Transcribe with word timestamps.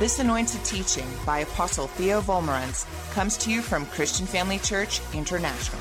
This 0.00 0.18
anointed 0.18 0.64
teaching 0.64 1.06
by 1.26 1.40
Apostle 1.40 1.86
Theo 1.86 2.22
Wolmarans 2.22 2.86
comes 3.12 3.36
to 3.36 3.50
you 3.50 3.60
from 3.60 3.84
Christian 3.84 4.24
Family 4.24 4.58
Church 4.58 5.02
International. 5.12 5.78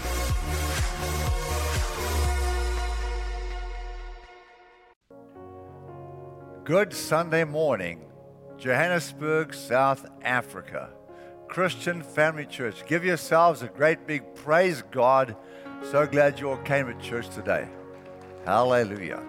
Good 6.65 6.91
Sunday 6.91 7.45
morning, 7.45 8.01
Johannesburg, 8.57 9.53
South 9.53 10.05
Africa. 10.21 10.89
Christian 11.47 12.03
Family 12.03 12.45
Church. 12.45 12.85
Give 12.87 13.05
yourselves 13.05 13.61
a 13.61 13.69
great 13.69 14.05
big 14.05 14.35
praise 14.35 14.83
God. 14.91 15.37
So 15.91 16.05
glad 16.05 16.41
you 16.41 16.49
all 16.49 16.57
came 16.57 16.87
to 16.87 16.93
church 16.95 17.29
today. 17.29 17.69
Hallelujah. 18.45 19.23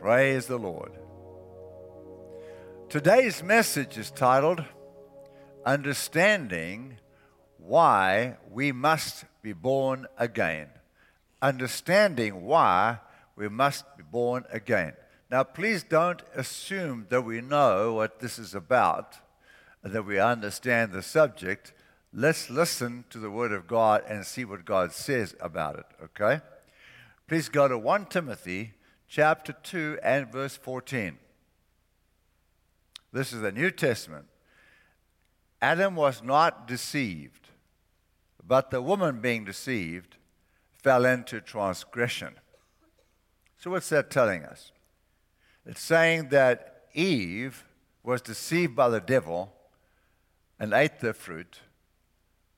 Praise 0.00 0.46
the 0.46 0.58
Lord. 0.58 0.98
Today's 2.88 3.42
message 3.42 3.98
is 3.98 4.12
titled 4.12 4.64
Understanding 5.64 6.98
Why 7.58 8.36
We 8.48 8.70
Must 8.70 9.24
Be 9.42 9.52
Born 9.52 10.06
Again. 10.16 10.68
Understanding 11.42 12.44
Why 12.44 13.00
We 13.34 13.48
Must 13.48 13.84
Be 13.96 14.04
Born 14.04 14.44
Again. 14.52 14.92
Now, 15.28 15.42
please 15.42 15.82
don't 15.82 16.22
assume 16.32 17.06
that 17.08 17.22
we 17.22 17.40
know 17.40 17.94
what 17.94 18.20
this 18.20 18.38
is 18.38 18.54
about, 18.54 19.16
that 19.82 20.06
we 20.06 20.20
understand 20.20 20.92
the 20.92 21.02
subject. 21.02 21.72
Let's 22.14 22.48
listen 22.50 23.04
to 23.10 23.18
the 23.18 23.32
Word 23.32 23.50
of 23.50 23.66
God 23.66 24.04
and 24.08 24.24
see 24.24 24.44
what 24.44 24.64
God 24.64 24.92
says 24.92 25.34
about 25.40 25.76
it, 25.80 25.86
okay? 26.04 26.40
Please 27.26 27.48
go 27.48 27.66
to 27.66 27.76
1 27.76 28.06
Timothy 28.06 28.74
chapter 29.08 29.52
2 29.52 29.98
and 30.04 30.30
verse 30.30 30.56
14. 30.56 31.18
This 33.16 33.32
is 33.32 33.40
the 33.40 33.50
New 33.50 33.70
Testament. 33.70 34.26
Adam 35.62 35.96
was 35.96 36.22
not 36.22 36.68
deceived, 36.68 37.48
but 38.46 38.70
the 38.70 38.82
woman 38.82 39.22
being 39.22 39.42
deceived 39.42 40.18
fell 40.82 41.06
into 41.06 41.40
transgression. 41.40 42.34
So, 43.56 43.70
what's 43.70 43.88
that 43.88 44.10
telling 44.10 44.44
us? 44.44 44.70
It's 45.64 45.80
saying 45.80 46.28
that 46.28 46.88
Eve 46.92 47.64
was 48.02 48.20
deceived 48.20 48.76
by 48.76 48.90
the 48.90 49.00
devil 49.00 49.50
and 50.60 50.74
ate 50.74 51.00
the 51.00 51.14
fruit, 51.14 51.60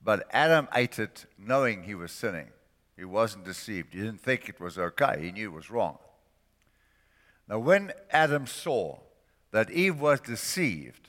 but 0.03 0.27
Adam 0.33 0.67
ate 0.75 0.99
it 0.99 1.27
knowing 1.39 1.85
he 1.85 1.95
was 1.95 2.11
sinning. 2.11 2.49
He 2.97 3.05
wasn't 3.05 3.45
deceived. 3.45 3.95
He 3.95 4.01
didn't 4.01 4.23
think 4.23 4.49
it 4.49 4.59
was 4.59 4.77
okay, 4.77 5.21
he 5.23 5.31
knew 5.31 5.53
it 5.53 5.57
was 5.57 5.71
wrong. 5.71 5.99
Now, 7.49 7.61
when 7.61 7.93
Adam 8.11 8.49
saw 8.49 8.99
that 9.51 9.71
Eve 9.71 10.01
was 10.01 10.21
deceived, 10.21 11.09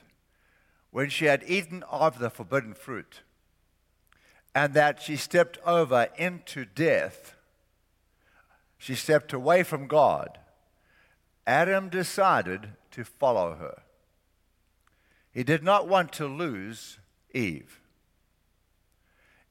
when 0.90 1.08
she 1.08 1.26
had 1.26 1.44
eaten 1.46 1.82
of 1.84 2.18
the 2.18 2.30
forbidden 2.30 2.74
fruit, 2.74 3.20
and 4.54 4.74
that 4.74 5.00
she 5.00 5.16
stepped 5.16 5.58
over 5.64 6.08
into 6.16 6.64
death, 6.64 7.36
she 8.78 8.94
stepped 8.94 9.32
away 9.32 9.62
from 9.62 9.86
God 9.86 10.38
Adam 11.50 11.88
decided 11.88 12.68
to 12.92 13.04
follow 13.04 13.56
her. 13.56 13.82
He 15.32 15.42
did 15.42 15.64
not 15.64 15.88
want 15.88 16.12
to 16.12 16.26
lose 16.26 16.98
Eve. 17.34 17.80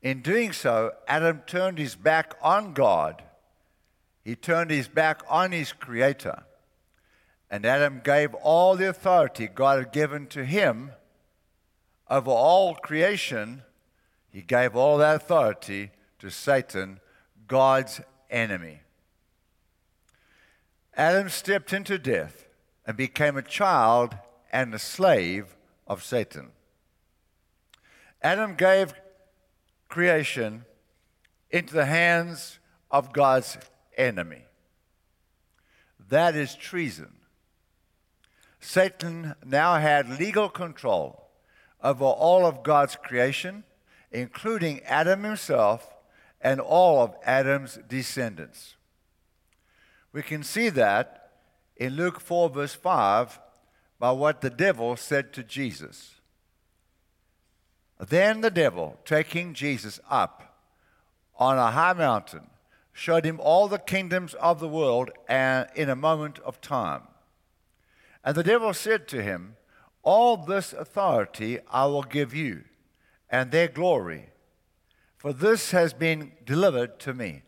In 0.02 0.22
doing 0.22 0.54
so, 0.54 0.94
Adam 1.10 1.42
turned 1.46 1.78
his 1.78 1.96
back 1.96 2.36
on 2.42 2.74
God. 2.74 3.24
He 4.24 4.36
turned 4.36 4.72
his 4.72 4.88
back 4.88 5.24
on 5.28 5.52
his 5.52 5.74
Creator. 5.74 6.44
And 7.50 7.66
Adam 7.66 8.02
gave 8.04 8.34
all 8.36 8.76
the 8.76 8.90
authority 8.90 9.48
God 9.48 9.80
had 9.80 9.92
given 9.92 10.28
to 10.28 10.46
him 10.46 10.92
over 12.10 12.30
all 12.30 12.76
creation. 12.76 13.64
He 14.30 14.42
gave 14.42 14.76
all 14.76 14.98
that 14.98 15.16
authority 15.16 15.92
to 16.20 16.30
Satan, 16.30 17.00
God's 17.48 18.02
enemy. 18.30 18.82
Adam 20.96 21.30
stepped 21.30 21.74
into 21.74 21.98
death 21.98 22.48
and 22.86 22.98
became 22.98 23.38
a 23.38 23.42
child 23.42 24.16
and 24.52 24.74
a 24.74 24.80
slave 24.80 25.56
of 25.88 26.04
Satan. 26.04 26.52
Adam 28.22 28.56
gave 28.56 28.94
creation 29.88 30.66
into 31.50 31.74
the 31.74 31.86
hands 31.86 32.60
of 32.92 33.14
God's 33.14 33.58
enemy. 33.98 34.44
That 36.10 36.36
is 36.36 36.56
treason. 36.56 37.19
Satan 38.60 39.36
now 39.46 39.76
had 39.76 40.20
legal 40.20 40.50
control 40.50 41.30
over 41.84 42.04
all 42.04 42.46
of 42.46 42.64
God's 42.64 42.96
creation, 42.96 43.64
including 44.12 44.82
Adam 44.82 45.24
himself 45.24 45.96
and 46.42 46.60
all 46.60 47.02
of 47.02 47.16
Adam's 47.24 47.80
descendants. 47.88 48.76
We 50.12 50.22
can 50.22 50.44
see 50.44 50.70
that 50.70 51.32
in 51.78 51.96
Luke 51.96 52.20
4, 52.20 52.50
verse 52.50 52.74
5, 52.74 53.40
by 54.00 54.12
what 54.12 54.42
the 54.42 54.50
devil 54.50 54.96
said 54.96 55.34
to 55.34 55.44
Jesus. 55.44 56.16
Then 58.00 58.42
the 58.42 58.52
devil, 58.52 58.98
taking 59.06 59.54
Jesus 59.54 60.00
up 60.10 60.64
on 61.38 61.58
a 61.58 61.72
high 61.72 61.94
mountain, 61.94 62.50
showed 62.94 63.26
him 63.26 63.40
all 63.42 63.68
the 63.68 63.78
kingdoms 63.78 64.34
of 64.36 64.60
the 64.60 64.68
world 64.68 65.10
and 65.28 65.68
in 65.76 65.90
a 65.90 65.96
moment 65.96 66.40
of 66.40 66.62
time. 66.62 67.04
And 68.24 68.36
the 68.36 68.44
devil 68.44 68.74
said 68.74 69.08
to 69.10 69.22
him, 69.22 69.56
All 70.04 70.38
this 70.38 70.74
authority 70.74 71.60
I 71.72 71.86
will 71.86 72.04
give 72.04 72.34
you, 72.34 72.64
and 73.30 73.52
their 73.52 73.68
glory, 73.68 74.30
for 75.18 75.34
this 75.34 75.72
has 75.72 75.94
been 75.94 76.32
delivered 76.46 77.00
to 77.02 77.14
me. 77.14 77.44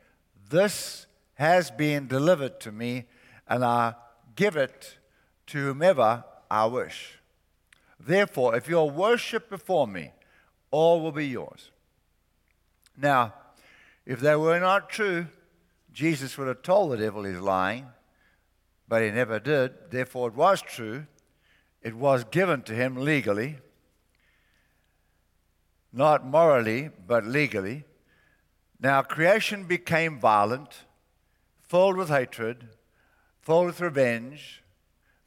This 0.49 1.05
has 1.35 1.71
been 1.71 2.07
delivered 2.07 2.59
to 2.61 2.71
me, 2.71 3.05
and 3.47 3.63
I 3.63 3.95
give 4.35 4.55
it 4.55 4.97
to 5.47 5.57
whomever 5.57 6.23
I 6.49 6.65
wish. 6.65 7.19
Therefore, 7.99 8.55
if 8.55 8.67
you'll 8.67 8.89
worship 8.89 9.49
before 9.49 9.87
me, 9.87 10.11
all 10.71 11.01
will 11.01 11.11
be 11.11 11.27
yours. 11.27 11.71
Now, 12.97 13.33
if 14.05 14.19
they 14.19 14.35
were 14.35 14.59
not 14.59 14.89
true, 14.89 15.27
Jesus 15.93 16.37
would 16.37 16.47
have 16.47 16.61
told 16.61 16.91
the 16.91 16.97
devil 16.97 17.23
he's 17.23 17.39
lying, 17.39 17.87
but 18.91 19.01
he 19.01 19.09
never 19.09 19.39
did. 19.39 19.71
Therefore, 19.89 20.27
it 20.27 20.35
was 20.35 20.61
true. 20.61 21.05
It 21.81 21.95
was 21.95 22.25
given 22.25 22.61
to 22.63 22.73
him 22.73 22.97
legally, 22.97 23.59
not 25.93 26.25
morally, 26.27 26.89
but 27.07 27.25
legally. 27.25 27.85
Now, 28.81 29.01
creation 29.01 29.63
became 29.63 30.19
violent 30.19 30.83
filled 31.61 31.95
with 31.95 32.09
hatred, 32.09 32.67
filled 33.41 33.67
with 33.67 33.79
revenge, 33.79 34.61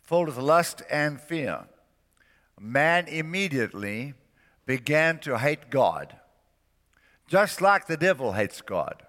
filled 0.02 0.26
with 0.26 0.36
lust 0.36 0.82
and 0.90 1.18
fear. 1.18 1.64
Man 2.60 3.08
immediately 3.08 4.12
began 4.66 5.20
to 5.20 5.38
hate 5.38 5.70
God, 5.70 6.14
just 7.26 7.62
like 7.62 7.86
the 7.86 7.96
devil 7.96 8.32
hates 8.32 8.60
God, 8.60 9.04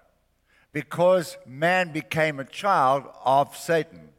because 0.72 1.36
man 1.44 1.92
became 1.92 2.40
a 2.40 2.44
child 2.46 3.04
of 3.22 3.54
Satan. 3.54 4.12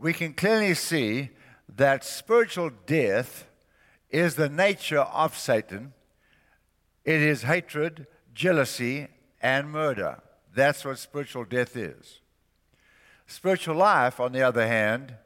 We 0.00 0.14
can 0.14 0.32
clearly 0.32 0.72
see 0.72 1.28
that 1.76 2.04
spiritual 2.04 2.70
death 2.86 3.46
is 4.08 4.34
the 4.34 4.48
nature 4.48 5.00
of 5.00 5.36
Satan. 5.36 5.92
It 7.04 7.20
is 7.20 7.42
hatred, 7.42 8.06
jealousy, 8.32 9.08
and 9.42 9.70
murder. 9.70 10.22
That's 10.54 10.86
what 10.86 10.98
spiritual 10.98 11.44
death 11.44 11.76
is. 11.76 12.20
Spiritual 13.26 13.76
life, 13.76 14.18
on 14.18 14.32
the 14.32 14.40
other 14.40 14.66
hand, 14.66 15.16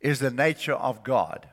is 0.00 0.20
the 0.20 0.30
nature 0.30 0.74
of 0.74 1.02
God. 1.02 1.48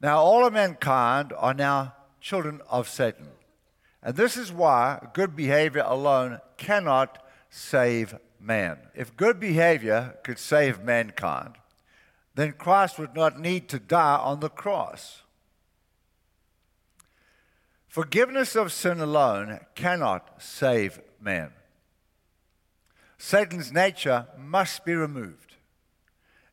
Now, 0.00 0.18
all 0.18 0.46
of 0.46 0.52
mankind 0.52 1.32
are 1.36 1.52
now 1.52 1.94
children 2.20 2.60
of 2.70 2.88
Satan. 2.88 3.28
And 4.04 4.14
this 4.14 4.36
is 4.36 4.52
why 4.52 5.04
good 5.14 5.34
behavior 5.34 5.82
alone 5.84 6.40
cannot 6.56 7.26
save 7.50 8.16
man. 8.42 8.78
If 8.94 9.16
good 9.16 9.38
behavior 9.38 10.18
could 10.24 10.38
save 10.38 10.82
mankind, 10.82 11.54
then 12.34 12.52
Christ 12.52 12.98
would 12.98 13.14
not 13.14 13.38
need 13.38 13.68
to 13.68 13.78
die 13.78 14.16
on 14.16 14.40
the 14.40 14.48
cross. 14.48 15.22
Forgiveness 17.88 18.56
of 18.56 18.72
sin 18.72 19.00
alone 19.00 19.60
cannot 19.74 20.42
save 20.42 21.00
man. 21.20 21.52
Satan's 23.18 23.70
nature 23.70 24.26
must 24.38 24.84
be 24.84 24.94
removed, 24.94 25.54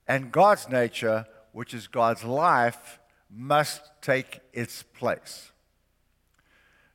and 0.08 0.32
God's 0.32 0.70
nature, 0.70 1.26
which 1.52 1.74
is 1.74 1.88
God's 1.88 2.24
life, 2.24 3.00
must 3.32 3.82
take 4.02 4.42
its 4.54 4.84
place. 4.84 5.52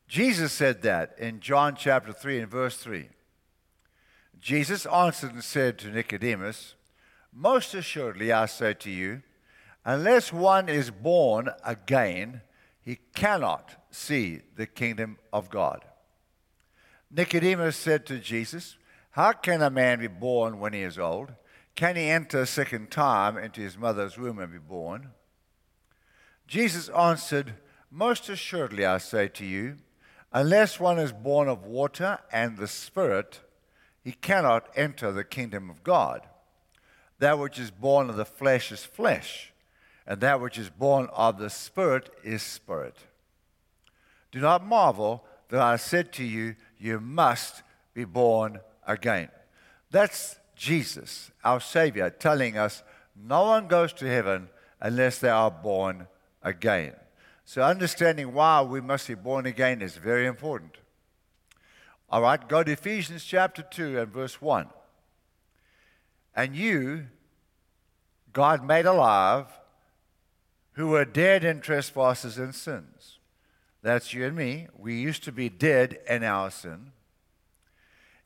Jesus 0.07 0.53
said 0.53 0.83
that 0.83 1.15
in 1.19 1.41
John 1.41 1.75
chapter 1.75 2.13
3 2.13 2.41
and 2.41 2.51
verse 2.51 2.77
3. 2.77 3.09
Jesus 4.45 4.85
answered 4.85 5.33
and 5.33 5.43
said 5.43 5.79
to 5.79 5.89
Nicodemus, 5.89 6.75
Most 7.33 7.73
assuredly 7.73 8.31
I 8.31 8.45
say 8.45 8.75
to 8.75 8.91
you, 8.91 9.23
Unless 9.87 10.35
one 10.35 10.69
is 10.69 10.91
born 10.91 11.49
again, 11.65 12.43
he 12.83 12.99
cannot 13.15 13.87
see 13.91 14.43
the 14.55 14.67
kingdom 14.67 15.17
of 15.33 15.49
God. 15.49 15.87
Nicodemus 17.11 17.75
said 17.75 18.05
to 18.05 18.19
Jesus, 18.19 18.77
How 19.13 19.33
can 19.33 19.63
a 19.63 19.71
man 19.71 20.01
be 20.01 20.09
born 20.09 20.61
when 20.61 20.75
he 20.75 20.83
is 20.83 20.99
old? 20.99 21.33
Can 21.75 21.97
he 21.97 22.11
enter 22.11 22.43
a 22.43 22.47
second 22.47 22.91
time 22.91 23.39
into 23.39 23.63
his 23.63 23.79
mother's 23.79 24.19
womb 24.19 24.39
and 24.39 24.53
be 24.53 24.59
born? 24.59 25.13
Jesus 26.47 26.91
answered, 26.91 27.55
Most 27.91 28.29
assuredly 28.29 28.85
I 28.85 28.99
say 28.99 29.27
to 29.27 29.47
you, 29.47 29.77
unless 30.35 30.79
one 30.79 30.99
is 30.99 31.13
born 31.13 31.49
of 31.49 31.65
water 31.65 32.19
and 32.31 32.59
the 32.59 32.69
Spirit, 32.69 33.41
he 34.05 34.13
cannot 34.13 34.69
enter 34.77 35.11
the 35.11 35.25
kingdom 35.25 35.71
of 35.71 35.83
God. 35.83 36.21
That 37.19 37.39
which 37.39 37.59
is 37.59 37.71
born 37.71 38.11
of 38.11 38.17
the 38.17 38.27
flesh 38.27 38.71
is 38.71 38.85
flesh, 38.85 39.53
and 40.07 40.21
that 40.21 40.41
which 40.41 40.59
is 40.59 40.69
born 40.69 41.09
of 41.13 41.39
the 41.39 41.49
Spirit 41.49 42.11
is 42.23 42.43
spirit. 42.43 42.97
Do 44.31 44.41
not 44.41 44.67
marvel 44.67 45.25
that 45.49 45.61
I 45.61 45.77
said 45.77 46.13
to 46.15 46.25
you, 46.25 46.57
You 46.79 47.01
must 47.01 47.63
be 47.95 48.05
born 48.05 48.61
again. 48.87 49.31
That's 49.91 50.37
Jesus, 50.55 51.31
our 51.43 51.61
Savior, 51.61 52.11
telling 52.11 52.59
us 52.59 52.83
no 53.17 53.45
one 53.45 53.69
goes 53.69 53.93
to 53.95 54.07
heaven 54.07 54.49
unless 54.81 55.19
they 55.19 55.31
are 55.31 55.51
born 55.51 56.09
again. 56.43 56.95
So, 57.47 57.63
understanding 57.63 58.35
why 58.35 58.63
we 58.63 58.81
must 58.81 59.09
be 59.09 59.15
born 59.15 59.47
again 59.47 59.81
is 59.81 59.97
very 59.97 60.27
important. 60.27 60.79
All 62.15 62.23
right, 62.23 62.49
go 62.49 62.63
to 62.63 62.71
Ephesians 62.71 63.25
chapter 63.25 63.61
2 63.61 63.99
and 63.99 64.13
verse 64.13 64.41
1. 64.41 64.69
And 66.37 66.55
you, 66.55 67.07
God 68.33 68.65
made 68.65 68.87
alive, 68.87 69.47
who 70.75 70.87
were 70.91 71.05
dead 71.05 71.43
in 71.43 71.61
trespasses 71.61 72.39
and 72.39 72.55
sins. 72.55 73.19
That's 73.83 74.15
you 74.15 74.25
and 74.27 74.37
me. 74.37 74.69
We 74.79 74.95
used 74.95 75.25
to 75.25 75.33
be 75.33 75.49
dead 75.49 75.99
in 76.09 76.23
our 76.23 76.53
sin, 76.53 76.93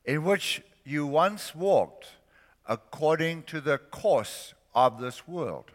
in 0.05 0.23
which 0.23 0.61
you 0.85 1.07
once 1.07 1.55
walked 1.55 2.09
according 2.67 3.41
to 3.45 3.59
the 3.59 3.79
course 3.79 4.53
of 4.75 5.01
this 5.01 5.27
world, 5.27 5.71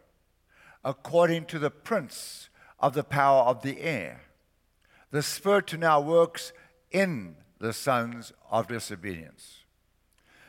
according 0.85 1.47
to 1.47 1.59
the 1.59 1.69
prince 1.69 2.49
of 2.79 2.95
the 2.95 3.03
power 3.03 3.43
of 3.43 3.63
the 3.63 3.81
air. 3.81 4.21
The 5.11 5.21
Spirit 5.21 5.77
now 5.77 6.01
works 6.01 6.53
in 6.93 7.39
the 7.65 7.73
sons 7.73 8.33
of 8.51 8.69
disobedience. 8.69 9.65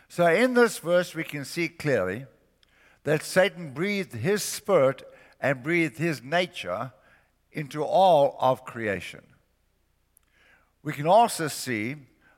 So, 0.09 0.27
in 0.27 0.53
this 0.53 0.79
verse, 0.79 1.15
we 1.15 1.23
can 1.23 1.45
see 1.45 1.69
clearly 1.69 2.25
that 3.03 3.23
Satan 3.23 3.73
breathed 3.73 4.13
his 4.13 4.43
spirit 4.43 5.01
and 5.39 5.63
breathed 5.63 5.97
his 5.97 6.21
nature 6.21 6.91
into 7.53 7.83
all 7.83 8.35
of 8.39 8.65
creation. 8.65 9.21
We 10.83 10.91
can 10.91 11.07
also 11.07 11.47
see 11.47 11.95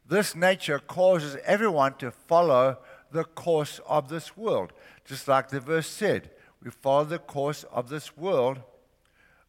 this 0.07 0.35
nature 0.35 0.79
causes 0.79 1.37
everyone 1.43 1.95
to 1.95 2.11
follow 2.11 2.77
the 3.11 3.23
course 3.23 3.81
of 3.87 4.09
this 4.09 4.37
world. 4.37 4.73
Just 5.05 5.27
like 5.27 5.49
the 5.49 5.59
verse 5.59 5.87
said, 5.87 6.29
we 6.63 6.69
follow 6.69 7.05
the 7.05 7.19
course 7.19 7.63
of 7.71 7.89
this 7.89 8.15
world 8.15 8.61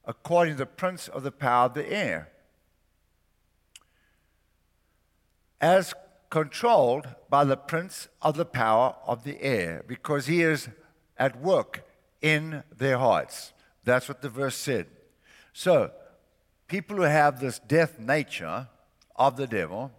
according 0.07 0.55
to 0.55 0.59
the 0.59 0.67
prince 0.67 1.07
of 1.07 1.23
the 1.23 1.31
power 1.31 1.67
of 1.67 1.75
the 1.75 1.93
air. 1.93 2.31
As 5.61 5.95
controlled 6.31 7.09
by 7.29 7.45
the 7.45 7.57
prince 7.57 8.09
of 8.23 8.37
the 8.37 8.45
power 8.45 8.95
of 9.07 9.25
the 9.25 9.43
air, 9.43 9.83
because 9.87 10.27
he 10.27 10.43
is 10.43 10.69
at 11.17 11.41
work 11.41 11.85
in 12.21 12.63
their 12.77 12.99
hearts. 12.99 13.53
That's 13.85 14.09
what 14.09 14.23
the 14.23 14.29
verse 14.29 14.57
said. 14.57 14.87
So, 15.53 15.91
people 16.69 16.97
who 16.97 17.03
have 17.03 17.41
this 17.41 17.59
death 17.59 17.99
nature 17.99 18.69
of 19.17 19.37
the 19.37 19.47
devil 19.47 19.91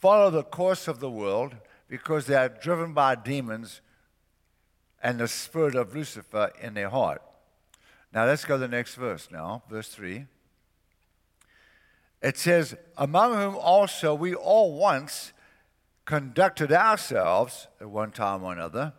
follow 0.00 0.30
the 0.30 0.42
course 0.42 0.88
of 0.88 1.00
the 1.00 1.10
world 1.10 1.56
because 1.88 2.26
they 2.26 2.34
are 2.34 2.48
driven 2.48 2.92
by 2.92 3.14
demons 3.14 3.80
and 5.02 5.18
the 5.18 5.28
spirit 5.28 5.74
of 5.74 5.94
Lucifer 5.94 6.50
in 6.60 6.74
their 6.74 6.90
heart. 6.90 7.22
Now 8.12 8.26
let's 8.26 8.44
go 8.44 8.56
to 8.56 8.60
the 8.60 8.68
next 8.68 8.94
verse 8.94 9.28
now, 9.30 9.62
verse 9.70 9.88
3. 9.88 10.26
It 12.20 12.36
says, 12.36 12.74
Among 12.96 13.34
whom 13.34 13.56
also 13.56 14.14
we 14.14 14.34
all 14.34 14.74
once 14.74 15.32
conducted 16.04 16.72
ourselves 16.72 17.68
at 17.80 17.88
one 17.88 18.10
time 18.10 18.42
or 18.42 18.52
another. 18.52 18.92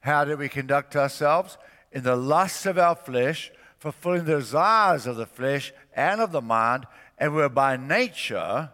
How 0.00 0.24
did 0.24 0.38
we 0.38 0.48
conduct 0.48 0.96
ourselves? 0.96 1.58
In 1.92 2.02
the 2.02 2.16
lusts 2.16 2.66
of 2.66 2.78
our 2.78 2.96
flesh, 2.96 3.52
fulfilling 3.78 4.24
the 4.24 4.38
desires 4.38 5.06
of 5.06 5.16
the 5.16 5.26
flesh 5.26 5.72
and 5.94 6.20
of 6.20 6.32
the 6.32 6.40
mind, 6.40 6.86
and 7.18 7.34
were 7.34 7.48
by 7.48 7.76
nature 7.76 8.70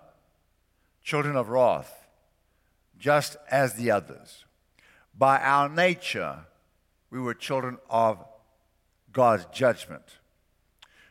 children 1.03 1.37
of 1.37 1.49
wrath 1.49 2.07
just 2.99 3.37
as 3.51 3.75
the 3.75 3.91
others. 3.91 4.45
By 5.17 5.39
our 5.41 5.69
nature, 5.69 6.47
we 7.11 7.19
were 7.19 7.35
children 7.35 7.79
of 7.89 8.25
God's 9.13 9.47
judgment 9.47 10.20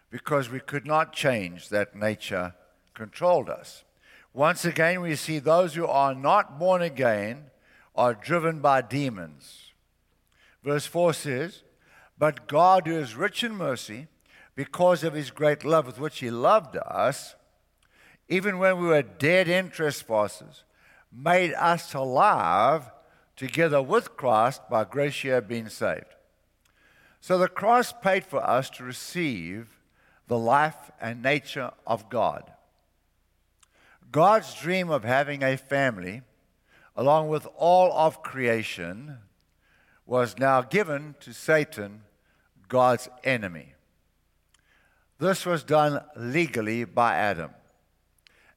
because 0.10 0.50
we 0.50 0.60
could 0.60 0.86
not 0.86 1.14
change 1.14 1.70
that 1.70 1.96
nature 1.96 2.54
controlled 2.94 3.50
us. 3.50 3.84
Once 4.34 4.66
again, 4.66 5.02
we 5.02 5.16
see 5.16 5.40
those 5.40 5.74
who 5.76 5.86
are 5.88 6.14
not 6.14 6.60
born 6.60 6.82
again 6.82 7.46
are 7.96 8.14
driven 8.14 8.60
by 8.60 8.82
demons. 8.82 9.72
Verse 10.64 10.86
4 10.86 11.14
says, 11.14 11.64
But 12.18 12.48
God, 12.48 12.88
who 12.88 12.98
is 12.98 13.16
rich 13.16 13.44
in 13.44 13.56
mercy, 13.56 14.08
because 14.56 15.04
of 15.04 15.14
his 15.14 15.32
great 15.32 15.64
love 15.64 15.86
with 15.86 16.00
which 16.00 16.20
he 16.20 16.30
loved 16.30 16.78
us, 16.78 17.36
even 18.28 18.60
when 18.60 18.78
we 18.78 18.88
were 18.88 19.02
dead 19.02 19.48
in 19.48 19.70
trespasses, 19.70 20.64
made 21.12 21.54
us 21.54 21.94
alive 21.94 22.92
together 23.36 23.82
with 23.82 24.16
Christ 24.16 24.62
by 24.70 24.84
grace 24.84 25.24
you 25.24 25.32
have 25.32 25.48
been 25.48 25.70
saved. 25.70 26.14
So 27.22 27.38
the 27.38 27.48
cross 27.48 27.94
paid 27.94 28.26
for 28.26 28.46
us 28.46 28.70
to 28.72 28.84
receive 28.84 29.79
the 30.30 30.38
life 30.38 30.92
and 31.02 31.24
nature 31.24 31.72
of 31.86 32.08
God. 32.08 32.50
God's 34.12 34.54
dream 34.54 34.90
of 34.90 35.04
having 35.04 35.44
a 35.44 35.58
family, 35.58 36.22
along 36.96 37.30
with 37.30 37.48
all 37.58 37.92
of 37.92 38.22
creation, 38.22 39.18
was 40.06 40.38
now 40.38 40.62
given 40.62 41.16
to 41.20 41.34
Satan, 41.34 42.04
God's 42.68 43.10
enemy. 43.24 43.74
This 45.18 45.48
was 45.48 45.64
done 45.64 46.00
legally 46.16 46.84
by 46.84 47.16
Adam. 47.16 47.52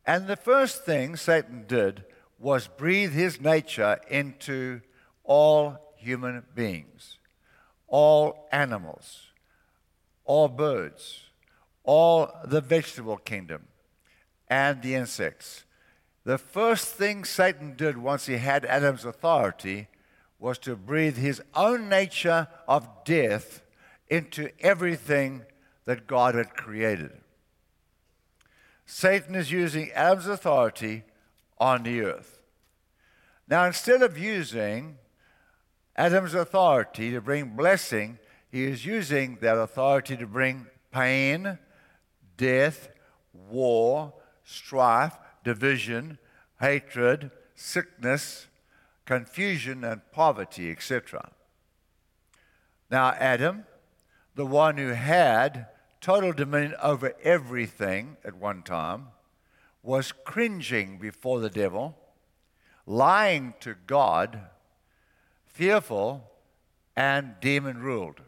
And 0.06 0.26
the 0.26 0.36
first 0.36 0.84
thing 0.84 1.16
Satan 1.16 1.64
did 1.66 2.04
was 2.38 2.68
breathe 2.68 3.12
his 3.12 3.40
nature 3.40 3.98
into 4.08 4.82
all 5.24 5.94
human 5.96 6.42
beings, 6.54 7.18
all 7.88 8.46
animals, 8.52 9.28
all 10.24 10.48
birds, 10.48 11.30
all 11.84 12.32
the 12.44 12.60
vegetable 12.60 13.16
kingdom, 13.16 13.68
and 14.48 14.82
the 14.82 14.94
insects. 14.94 15.64
The 16.24 16.38
first 16.38 16.88
thing 16.88 17.24
Satan 17.24 17.74
did 17.76 17.98
once 17.98 18.26
he 18.26 18.36
had 18.36 18.64
Adam's 18.64 19.04
authority 19.04 19.88
was 20.38 20.58
to 20.58 20.76
breathe 20.76 21.16
his 21.16 21.40
own 21.54 21.88
nature 21.88 22.48
of 22.68 22.88
death 23.04 23.62
into 24.08 24.50
everything 24.60 25.42
that 25.84 26.06
God 26.06 26.34
had 26.34 26.54
created. 26.54 27.12
Satan 28.84 29.34
is 29.34 29.50
using 29.50 29.90
Adam's 29.92 30.26
authority 30.26 31.04
on 31.58 31.82
the 31.82 32.02
earth. 32.02 32.40
Now, 33.48 33.64
instead 33.64 34.02
of 34.02 34.18
using 34.18 34.98
Adam's 35.96 36.34
authority 36.34 37.10
to 37.10 37.20
bring 37.20 37.56
blessing, 37.56 38.18
he 38.50 38.64
is 38.64 38.84
using 38.84 39.38
that 39.40 39.56
authority 39.56 40.16
to 40.16 40.26
bring 40.26 40.66
pain, 40.90 41.58
death, 42.36 42.88
war, 43.32 44.14
strife, 44.44 45.16
division, 45.44 46.18
hatred, 46.60 47.30
sickness, 47.54 48.46
confusion, 49.04 49.84
and 49.84 50.00
poverty, 50.12 50.70
etc. 50.70 51.30
Now, 52.90 53.10
Adam, 53.12 53.64
the 54.34 54.46
one 54.46 54.76
who 54.76 54.88
had 54.88 55.66
total 56.02 56.32
dominion 56.32 56.74
over 56.82 57.14
everything 57.22 58.16
at 58.24 58.34
one 58.34 58.62
time, 58.62 59.08
was 59.82 60.12
cringing 60.12 60.98
before 60.98 61.40
the 61.40 61.50
devil, 61.50 61.96
lying 62.86 63.54
to 63.60 63.74
God, 63.86 64.40
fearful, 65.46 66.30
and 66.96 67.34
demon 67.40 67.78
ruled. 67.78 68.20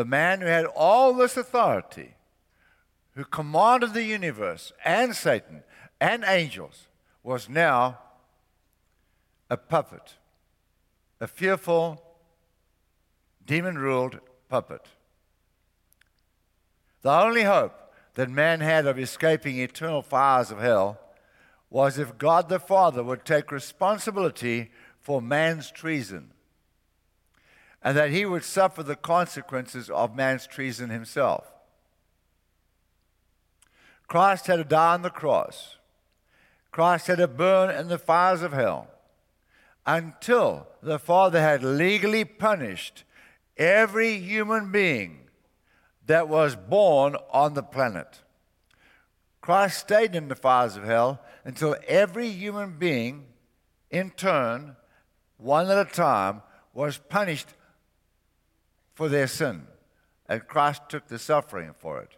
The 0.00 0.06
man 0.06 0.40
who 0.40 0.46
had 0.46 0.64
all 0.64 1.12
this 1.12 1.36
authority, 1.36 2.14
who 3.16 3.22
commanded 3.22 3.92
the 3.92 4.02
universe 4.02 4.72
and 4.82 5.14
Satan 5.14 5.62
and 6.00 6.24
angels, 6.26 6.88
was 7.22 7.50
now 7.50 7.98
a 9.50 9.58
puppet, 9.58 10.14
a 11.20 11.26
fearful 11.26 12.02
demon 13.44 13.76
ruled 13.76 14.20
puppet. 14.48 14.86
The 17.02 17.12
only 17.12 17.42
hope 17.42 17.92
that 18.14 18.30
man 18.30 18.60
had 18.60 18.86
of 18.86 18.98
escaping 18.98 19.58
eternal 19.58 20.00
fires 20.00 20.50
of 20.50 20.60
hell 20.60 20.98
was 21.68 21.98
if 21.98 22.16
God 22.16 22.48
the 22.48 22.58
Father 22.58 23.04
would 23.04 23.26
take 23.26 23.52
responsibility 23.52 24.70
for 24.98 25.20
man's 25.20 25.70
treason 25.70 26.32
and 27.82 27.96
that 27.96 28.10
he 28.10 28.26
would 28.26 28.44
suffer 28.44 28.82
the 28.82 28.96
consequences 28.96 29.88
of 29.88 30.14
man's 30.14 30.46
treason 30.46 30.90
himself. 30.90 31.52
Christ 34.06 34.48
had 34.48 34.56
to 34.56 34.64
die 34.64 34.94
on 34.94 35.02
the 35.02 35.10
cross. 35.10 35.76
Christ 36.72 37.06
had 37.06 37.18
to 37.18 37.28
burn 37.28 37.70
in 37.70 37.88
the 37.88 37.98
fires 37.98 38.42
of 38.42 38.52
hell 38.52 38.88
until 39.86 40.66
the 40.82 40.98
Father 40.98 41.40
had 41.40 41.62
legally 41.62 42.24
punished 42.24 43.04
every 43.56 44.18
human 44.18 44.70
being 44.70 45.28
that 46.06 46.28
was 46.28 46.56
born 46.56 47.16
on 47.30 47.54
the 47.54 47.62
planet. 47.62 48.20
Christ 49.40 49.78
stayed 49.78 50.14
in 50.14 50.28
the 50.28 50.34
fires 50.34 50.76
of 50.76 50.84
hell 50.84 51.20
until 51.44 51.76
every 51.86 52.30
human 52.30 52.78
being, 52.78 53.26
in 53.90 54.10
turn, 54.10 54.76
one 55.38 55.70
at 55.70 55.86
a 55.86 55.90
time, 55.90 56.42
was 56.74 56.98
punished 56.98 57.48
for 59.00 59.08
their 59.08 59.26
sin. 59.26 59.62
And 60.28 60.46
Christ 60.46 60.82
took 60.90 61.08
the 61.08 61.18
suffering 61.18 61.72
for 61.78 62.02
it. 62.02 62.10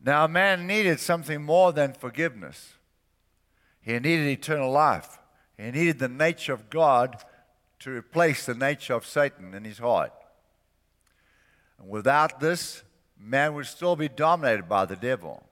Now, 0.00 0.28
man 0.28 0.68
needed 0.68 1.00
something 1.00 1.42
more 1.42 1.72
than 1.72 1.94
forgiveness. 1.94 2.74
He 3.80 3.94
needed 3.94 4.28
eternal 4.28 4.70
life. 4.70 5.18
He 5.56 5.68
needed 5.72 5.98
the 5.98 6.08
nature 6.08 6.52
of 6.52 6.70
God 6.70 7.20
to 7.80 7.90
replace 7.90 8.46
the 8.46 8.54
nature 8.54 8.94
of 8.94 9.04
Satan 9.04 9.52
in 9.52 9.64
his 9.64 9.78
heart. 9.78 10.12
And 11.80 11.88
without 11.88 12.38
this, 12.38 12.84
man 13.18 13.54
would 13.54 13.66
still 13.66 13.96
be 13.96 14.08
dominated 14.08 14.68
by 14.68 14.84
the 14.84 14.94
devil. 14.94 15.42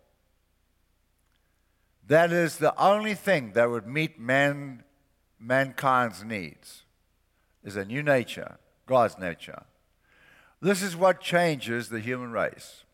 That 2.06 2.30
is 2.30 2.58
the 2.58 2.80
only 2.80 3.14
thing 3.14 3.54
that 3.54 3.68
would 3.68 3.88
meet 3.88 4.20
man, 4.20 4.85
mankind's 5.40 6.23
needs 6.23 6.85
is 7.66 7.76
a 7.76 7.85
new 7.85 8.02
nature, 8.02 8.58
God's 8.87 9.18
nature. 9.18 9.64
This 10.62 10.82
is 10.82 10.96
what 10.96 11.20
changes 11.20 11.88
the 11.88 12.00
human 12.00 12.30
race. 12.30 12.85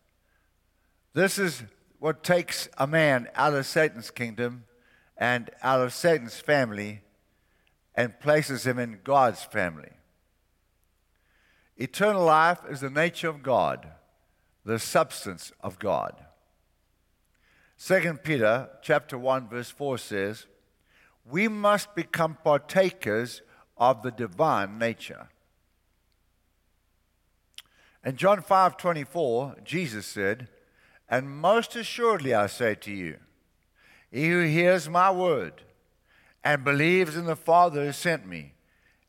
This 1.13 1.37
is 1.37 1.63
what 1.99 2.23
takes 2.23 2.67
a 2.77 2.87
man 2.87 3.29
out 3.35 3.53
of 3.53 3.67
Satan's 3.67 4.09
kingdom 4.09 4.65
and 5.15 5.51
out 5.61 5.79
of 5.79 5.93
Satan's 5.93 6.39
family 6.39 7.01
and 7.95 8.19
places 8.19 8.65
him 8.65 8.79
in 8.79 8.99
God's 9.03 9.43
family. 9.43 9.91
Eternal 11.77 12.25
life 12.25 12.59
is 12.67 12.81
the 12.81 12.89
nature 12.89 13.29
of 13.29 13.43
God, 13.43 13.87
the 14.65 14.79
substance 14.79 15.51
of 15.61 15.77
God. 15.77 16.25
2 17.77 18.19
Peter 18.23 18.69
chapter 18.81 19.19
1 19.19 19.49
verse 19.49 19.69
4 19.69 19.99
says, 19.99 20.47
"We 21.25 21.47
must 21.47 21.93
become 21.93 22.37
partakers 22.43 23.43
of 23.77 24.01
the 24.01 24.11
divine 24.11 24.77
nature." 24.77 25.29
In 28.03 28.17
John 28.17 28.41
5:24, 28.41 29.55
Jesus 29.63 30.05
said, 30.05 30.49
"And 31.09 31.29
most 31.29 31.75
assuredly 31.75 32.33
I 32.33 32.47
say 32.47 32.75
to 32.75 32.91
you, 32.91 33.19
he 34.11 34.29
who 34.29 34.43
hears 34.43 34.87
my 34.87 35.09
word 35.09 35.63
and 36.43 36.63
believes 36.63 37.15
in 37.15 37.25
the 37.25 37.35
Father 37.35 37.85
who 37.85 37.91
sent 37.91 38.27
me 38.27 38.53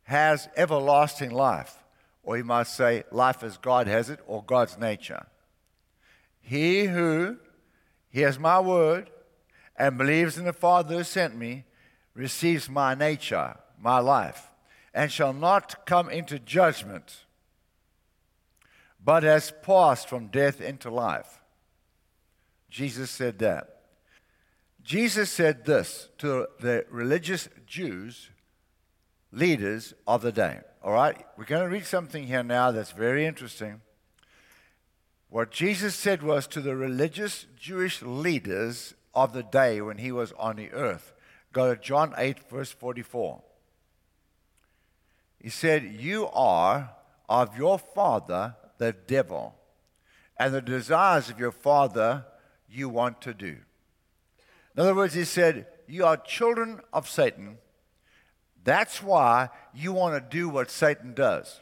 has 0.04 0.48
everlasting 0.56 1.30
life. 1.30 1.78
Or 2.22 2.36
you 2.36 2.44
might 2.44 2.68
say, 2.68 3.04
life 3.10 3.42
as 3.42 3.58
God 3.58 3.86
has 3.86 4.08
it, 4.08 4.20
or 4.26 4.42
God's 4.42 4.78
nature. 4.78 5.26
He 6.40 6.86
who 6.86 7.38
hears 8.08 8.38
my 8.38 8.60
word 8.60 9.10
and 9.76 9.98
believes 9.98 10.38
in 10.38 10.44
the 10.44 10.52
Father 10.52 10.98
who 10.98 11.04
sent 11.04 11.36
me 11.36 11.64
receives 12.14 12.68
my 12.68 12.94
nature, 12.94 13.56
my 13.78 13.98
life, 13.98 14.50
and 14.94 15.10
shall 15.10 15.32
not 15.32 15.84
come 15.84 16.08
into 16.08 16.38
judgment, 16.38 17.24
but 19.04 19.24
has 19.24 19.52
passed 19.62 20.08
from 20.08 20.28
death 20.28 20.60
into 20.60 20.88
life. 20.88 21.42
Jesus 22.70 23.10
said 23.10 23.38
that. 23.40 23.82
Jesus 24.82 25.30
said 25.30 25.64
this 25.64 26.08
to 26.18 26.46
the 26.60 26.86
religious 26.90 27.48
Jews, 27.66 28.30
leaders 29.32 29.94
of 30.06 30.22
the 30.22 30.32
day. 30.32 30.60
All 30.82 30.92
right? 30.92 31.16
We're 31.36 31.44
going 31.44 31.62
to 31.62 31.68
read 31.68 31.86
something 31.86 32.26
here 32.26 32.42
now 32.42 32.70
that's 32.70 32.92
very 32.92 33.26
interesting. 33.26 33.80
What 35.28 35.50
Jesus 35.50 35.96
said 35.96 36.22
was 36.22 36.46
to 36.48 36.60
the 36.60 36.76
religious 36.76 37.46
Jewish 37.58 38.02
leaders 38.02 38.94
of 39.14 39.32
the 39.32 39.42
day 39.42 39.80
when 39.80 39.98
he 39.98 40.12
was 40.12 40.32
on 40.38 40.56
the 40.56 40.70
earth. 40.70 41.12
Go 41.52 41.74
to 41.74 41.80
John 41.80 42.14
8, 42.16 42.48
verse 42.50 42.70
44. 42.70 43.42
He 45.44 45.50
said, 45.50 45.96
You 45.98 46.28
are 46.28 46.94
of 47.28 47.58
your 47.58 47.78
father, 47.78 48.56
the 48.78 48.96
devil, 49.06 49.54
and 50.38 50.54
the 50.54 50.62
desires 50.62 51.28
of 51.28 51.38
your 51.38 51.52
father 51.52 52.24
you 52.66 52.88
want 52.88 53.20
to 53.20 53.34
do. 53.34 53.58
In 54.74 54.80
other 54.80 54.94
words, 54.94 55.12
he 55.12 55.24
said, 55.24 55.66
You 55.86 56.06
are 56.06 56.16
children 56.16 56.80
of 56.94 57.10
Satan. 57.10 57.58
That's 58.64 59.02
why 59.02 59.50
you 59.74 59.92
want 59.92 60.14
to 60.14 60.36
do 60.36 60.48
what 60.48 60.70
Satan 60.70 61.12
does. 61.12 61.60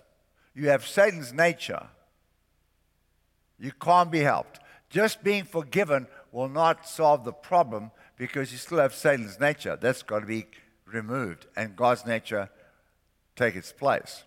You 0.55 0.69
have 0.69 0.87
Satan's 0.87 1.33
nature. 1.33 1.89
You 3.59 3.73
can't 3.73 4.13
be 4.13 4.21
helped. 4.21 4.61
Just 4.91 5.25
being 5.25 5.43
forgiven 5.43 6.07
will 6.31 6.49
not 6.49 6.89
solve 6.89 7.25
the 7.25 7.33
problem 7.33 7.91
because 8.17 8.53
you 8.53 8.59
still 8.59 8.79
have 8.79 8.95
Satan's 8.95 9.41
nature. 9.41 9.75
That's 9.75 10.05
got 10.05 10.21
to 10.21 10.27
be 10.27 10.47
removed 10.87 11.47
and 11.57 11.75
God's 11.75 12.07
nature 12.07 12.49
take 13.37 13.57
its 13.57 13.73
place. 13.73 14.25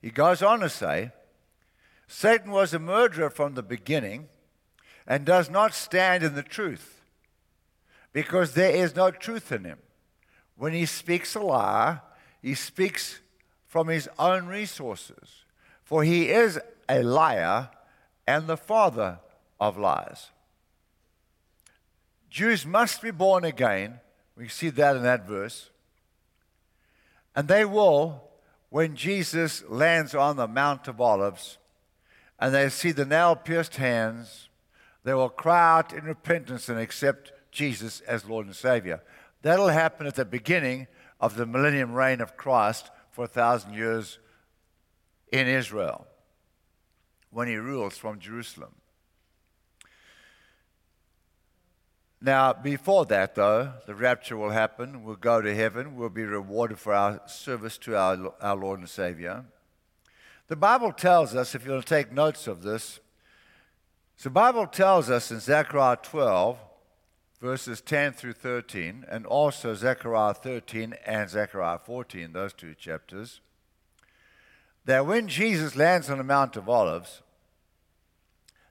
He 0.00 0.10
goes 0.10 0.42
on 0.42 0.60
to 0.60 0.68
say, 0.68 1.12
Satan 2.06 2.50
was 2.50 2.74
a 2.74 2.78
murderer 2.78 3.30
from 3.30 3.54
the 3.54 3.62
beginning 3.62 4.28
and 5.06 5.24
does 5.24 5.50
not 5.50 5.74
stand 5.74 6.22
in 6.22 6.34
the 6.34 6.42
truth 6.42 7.02
because 8.12 8.54
there 8.54 8.70
is 8.70 8.94
no 8.94 9.10
truth 9.10 9.50
in 9.52 9.64
him. 9.64 9.78
When 10.56 10.72
he 10.72 10.86
speaks 10.86 11.34
a 11.34 11.40
lie, 11.40 12.00
he 12.40 12.54
speaks 12.54 13.20
from 13.66 13.88
his 13.88 14.08
own 14.18 14.46
resources, 14.46 15.44
for 15.82 16.04
he 16.04 16.28
is 16.28 16.60
a 16.88 17.02
liar 17.02 17.70
and 18.26 18.46
the 18.46 18.56
father 18.56 19.18
of 19.60 19.76
lies. 19.76 20.30
Jews 22.30 22.64
must 22.64 23.02
be 23.02 23.10
born 23.10 23.44
again. 23.44 24.00
We 24.36 24.48
see 24.48 24.68
that 24.70 24.96
in 24.96 25.02
that 25.02 25.26
verse. 25.26 25.70
And 27.36 27.48
they 27.48 27.64
will, 27.64 28.28
when 28.74 28.96
Jesus 28.96 29.62
lands 29.68 30.16
on 30.16 30.34
the 30.34 30.48
Mount 30.48 30.88
of 30.88 31.00
Olives 31.00 31.58
and 32.40 32.52
they 32.52 32.68
see 32.68 32.90
the 32.90 33.04
nail 33.04 33.36
pierced 33.36 33.76
hands, 33.76 34.48
they 35.04 35.14
will 35.14 35.28
cry 35.28 35.78
out 35.78 35.92
in 35.92 36.02
repentance 36.02 36.68
and 36.68 36.80
accept 36.80 37.30
Jesus 37.52 38.00
as 38.00 38.28
Lord 38.28 38.46
and 38.46 38.56
Savior. 38.56 39.00
That'll 39.42 39.68
happen 39.68 40.08
at 40.08 40.16
the 40.16 40.24
beginning 40.24 40.88
of 41.20 41.36
the 41.36 41.46
millennium 41.46 41.92
reign 41.92 42.20
of 42.20 42.36
Christ 42.36 42.90
for 43.12 43.26
a 43.26 43.28
thousand 43.28 43.74
years 43.74 44.18
in 45.30 45.46
Israel 45.46 46.08
when 47.30 47.46
he 47.46 47.54
rules 47.54 47.96
from 47.96 48.18
Jerusalem. 48.18 48.74
Now, 52.24 52.54
before 52.54 53.04
that, 53.06 53.34
though, 53.34 53.74
the 53.84 53.94
rapture 53.94 54.38
will 54.38 54.48
happen. 54.48 55.04
We'll 55.04 55.16
go 55.16 55.42
to 55.42 55.54
heaven. 55.54 55.94
We'll 55.94 56.08
be 56.08 56.24
rewarded 56.24 56.78
for 56.78 56.94
our 56.94 57.20
service 57.26 57.76
to 57.78 57.98
our, 57.98 58.32
our 58.40 58.56
Lord 58.56 58.80
and 58.80 58.88
Savior. 58.88 59.44
The 60.48 60.56
Bible 60.56 60.92
tells 60.92 61.34
us, 61.34 61.54
if 61.54 61.66
you'll 61.66 61.82
take 61.82 62.12
notes 62.12 62.46
of 62.46 62.62
this, 62.62 62.98
the 64.22 64.30
Bible 64.30 64.66
tells 64.66 65.10
us 65.10 65.30
in 65.30 65.38
Zechariah 65.38 65.98
12 66.02 66.56
verses 67.42 67.82
10 67.82 68.14
through 68.14 68.32
13, 68.32 69.04
and 69.10 69.26
also 69.26 69.74
Zechariah 69.74 70.32
13 70.32 70.94
and 71.04 71.28
Zechariah 71.28 71.78
14, 71.78 72.32
those 72.32 72.54
two 72.54 72.74
chapters, 72.74 73.42
that 74.86 75.04
when 75.04 75.28
Jesus 75.28 75.76
lands 75.76 76.08
on 76.08 76.16
the 76.16 76.24
Mount 76.24 76.56
of 76.56 76.70
Olives, 76.70 77.20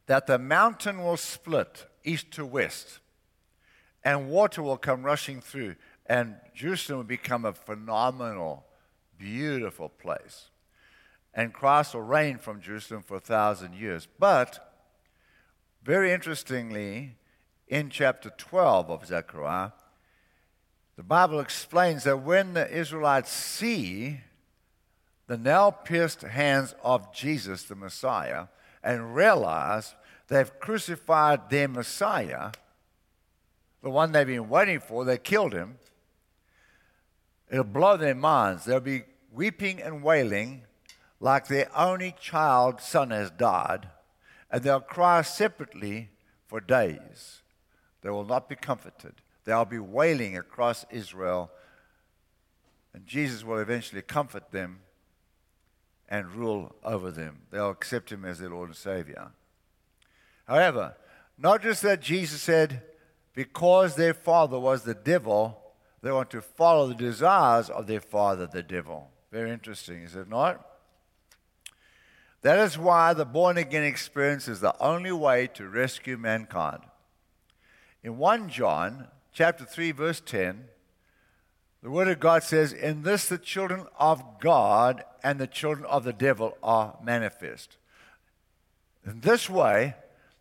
that 0.08 0.26
the 0.26 0.40
mountain 0.40 1.04
will 1.04 1.18
split 1.18 1.86
east 2.04 2.32
to 2.32 2.48
west, 2.48 3.00
and 4.04 4.30
water 4.30 4.62
will 4.62 4.78
come 4.78 5.04
rushing 5.04 5.42
through, 5.42 5.76
and 6.06 6.36
Jerusalem 6.54 7.00
will 7.00 7.06
become 7.06 7.46
a 7.46 7.54
phenomenal, 7.54 8.66
beautiful 9.18 9.90
place. 9.90 10.50
And 11.34 11.54
Christ 11.54 11.94
will 11.94 12.02
reign 12.02 12.38
from 12.38 12.62
Jerusalem 12.62 13.04
for 13.04 13.18
a 13.18 13.22
thousand 13.22 13.74
years. 13.74 14.08
But, 14.20 14.74
very 15.84 16.12
interestingly, 16.12 17.16
in 17.68 17.90
chapter 17.90 18.30
12 18.30 18.92
of 18.92 19.06
Zechariah, 19.06 19.72
the 20.96 21.04
Bible 21.04 21.40
explains 21.40 22.04
that 22.04 22.22
when 22.22 22.54
the 22.54 22.72
Israelites 22.72 23.32
see 23.32 24.20
the 25.28 25.38
nail 25.38 25.72
pierced 25.72 26.22
hands 26.22 26.76
of 26.84 27.14
Jesus, 27.14 27.64
the 27.64 27.76
Messiah, 27.76 28.48
and 28.84 29.16
realize 29.16 29.96
they've 30.28 30.60
crucified 30.60 31.50
their 31.50 31.68
Messiah, 31.68 32.52
the 33.84 33.90
one 33.90 34.14
they've 34.14 34.26
been 34.26 34.50
waiting 34.50 34.80
for, 34.80 35.04
they 35.04 35.18
killed 35.18 35.54
him, 35.54 35.78
it'll 37.52 37.66
blow 37.66 37.98
their 37.98 38.16
minds. 38.16 38.64
They'll 38.64 38.80
be 38.80 39.04
weeping 39.32 39.82
and 39.82 40.02
wailing 40.02 40.64
like 41.20 41.48
their 41.48 41.70
only 41.78 42.16
child 42.20 42.80
son 42.80 43.12
has 43.12 43.30
died, 43.30 43.90
and 44.50 44.64
they'll 44.64 44.80
cry 44.80 45.22
separately 45.22 46.10
for 46.48 46.62
days. 46.62 47.42
They 48.02 48.10
will 48.10 48.26
not 48.26 48.48
be 48.48 48.56
comforted. 48.56 49.16
They'll 49.44 49.66
be 49.66 49.80
wailing 49.80 50.38
across 50.38 50.86
Israel, 50.90 51.52
and 52.94 53.06
Jesus 53.06 53.44
will 53.44 53.60
eventually 53.60 54.02
comfort 54.02 54.52
them 54.52 54.80
and 56.08 56.34
rule 56.34 56.74
over 56.86 57.12
them. 57.12 57.42
They'll 57.52 57.72
accept 57.72 58.14
him 58.14 58.24
as 58.24 58.40
their 58.40 58.50
Lord 58.50 58.70
and 58.70 58.78
Savior. 58.78 59.32
However, 60.48 60.96
notice 61.38 61.82
that 61.82 62.02
Jesus 62.02 62.42
said, 62.42 62.84
because 63.34 63.96
their 63.96 64.14
father 64.14 64.60
was 64.60 64.84
the 64.84 64.94
devil, 64.94 65.60
they 66.02 66.12
want 66.12 66.30
to 66.32 66.42
follow 66.42 66.88
the 66.88 66.96
desires 66.96 67.70
of 67.70 67.88
their 67.88 68.02
father, 68.02 68.46
the 68.46 68.64
devil. 68.64 69.10
Very 69.32 69.52
interesting, 69.52 70.04
is 70.04 70.16
it 70.16 70.30
not? 70.30 70.66
That 72.42 72.60
is 72.60 72.78
why 72.78 73.14
the 73.14 73.26
born 73.26 73.58
again 73.58 73.84
experience 73.84 74.48
is 74.48 74.60
the 74.60 74.78
only 74.82 75.14
way 75.14 75.48
to 75.56 75.68
rescue 75.68 76.18
mankind. 76.18 76.82
In 78.04 78.18
1 78.18 78.50
John 78.50 79.08
chapter 79.32 79.64
3 79.64 79.92
verse 79.92 80.22
10, 80.24 80.66
the 81.82 81.90
word 81.90 82.10
of 82.10 82.20
God 82.20 82.44
says, 82.44 82.74
"In 82.74 83.04
this 83.04 83.30
the 83.30 83.38
children 83.38 83.88
of 83.98 84.40
God 84.40 85.04
and 85.24 85.40
the 85.40 85.48
children 85.48 85.86
of 85.86 86.04
the 86.04 86.14
devil 86.14 86.58
are 86.62 86.98
manifest." 87.02 87.78
In 89.06 89.22
this 89.22 89.50
way, 89.50 89.96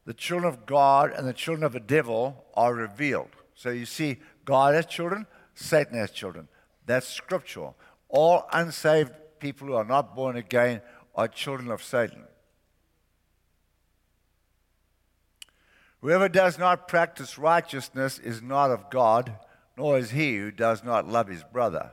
the 0.04 0.14
children 0.14 0.52
of 0.52 0.66
God 0.66 1.12
and 1.12 1.26
the 1.26 1.32
children 1.32 1.64
of 1.64 1.73
the 1.73 1.80
devil 1.80 2.44
are 2.54 2.75
revealed. 2.75 3.30
So 3.54 3.71
you 3.71 3.87
see, 3.87 4.18
God 4.44 4.75
has 4.75 4.87
children, 4.87 5.26
Satan 5.54 5.97
has 5.97 6.11
children. 6.11 6.49
That's 6.87 7.06
scriptural. 7.06 7.76
All 8.09 8.47
unsaved 8.52 9.12
people 9.38 9.68
who 9.68 9.75
are 9.75 9.85
not 9.85 10.16
born 10.16 10.37
again 10.37 10.80
are 11.14 11.28
children 11.28 11.71
of 11.71 11.82
Satan. 11.82 12.25
Whoever 16.00 16.28
does 16.28 16.59
not 16.59 16.88
practice 16.88 17.38
righteousness 17.38 18.18
is 18.18 18.42
not 18.42 18.73
of 18.73 18.90
God, 18.90 19.37
nor 19.76 19.99
is 19.99 20.11
he 20.11 20.37
who 20.37 20.50
does 20.50 20.82
not 20.82 21.06
love 21.06 21.28
his 21.28 21.44
brother. 21.44 21.92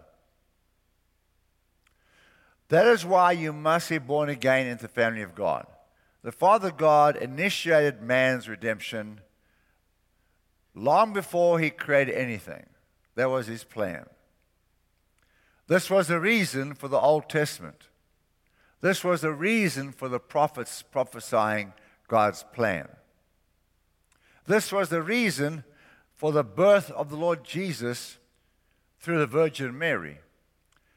That 2.70 2.88
is 2.88 3.06
why 3.06 3.34
you 3.34 3.54
must 3.54 3.90
be 3.90 4.00
born 4.00 4.30
again 4.30 4.68
into 4.68 4.84
the 4.84 4.88
family 4.88 5.22
of 5.22 5.36
God. 5.36 5.68
The 6.22 6.32
Father 6.32 6.72
God 6.72 7.16
initiated 7.16 8.02
man's 8.02 8.50
redemption 8.50 9.22
long 10.76 11.14
before 11.14 11.60
he 11.60 11.70
created 11.70 12.16
anything. 12.16 12.66
That 13.16 13.30
was 13.30 13.48
his 13.48 13.64
plan. 13.64 14.06
This 15.68 15.90
was 15.90 16.08
the 16.08 16.20
reason 16.20 16.74
for 16.74 16.88
the 16.88 17.00
Old 17.00 17.30
Testament. 17.30 17.88
This 18.82 19.04
was 19.04 19.22
the 19.22 19.32
reason 19.32 19.92
for 19.92 20.10
the 20.10 20.20
prophets 20.20 20.82
prophesying 20.82 21.74
God's 22.08 22.44
plan. 22.54 22.88
This 24.48 24.72
was 24.72 24.90
the 24.90 25.02
reason 25.02 25.64
for 26.16 26.32
the 26.32 26.44
birth 26.44 26.90
of 26.92 27.10
the 27.10 27.16
Lord 27.16 27.44
Jesus 27.44 28.18
through 29.00 29.20
the 29.20 29.28
Virgin 29.28 29.78
Mary. 29.78 30.20